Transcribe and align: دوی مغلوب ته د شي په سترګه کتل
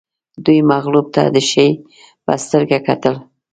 دوی 0.45 0.59
مغلوب 0.71 1.05
ته 1.15 1.23
د 1.35 1.37
شي 1.49 1.67
په 2.25 2.31
سترګه 2.43 2.77
کتل 2.87 3.15